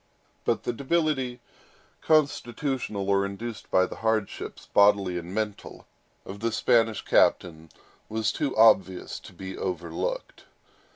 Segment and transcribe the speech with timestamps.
[0.45, 1.41] But the debility,
[2.01, 5.85] constitutional or induced by hardships, bodily and mental,
[6.25, 7.69] of the Spanish captain,
[8.09, 10.45] was too obvious to be overlooked.